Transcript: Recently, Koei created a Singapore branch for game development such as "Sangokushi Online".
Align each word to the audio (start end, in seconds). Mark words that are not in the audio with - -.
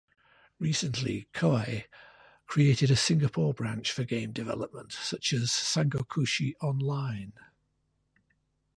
Recently, 0.57 1.27
Koei 1.31 1.85
created 2.47 2.89
a 2.89 2.95
Singapore 2.95 3.53
branch 3.53 3.91
for 3.91 4.03
game 4.03 4.31
development 4.31 4.93
such 4.93 5.31
as 5.31 5.49
"Sangokushi 5.51 6.55
Online". 6.59 7.33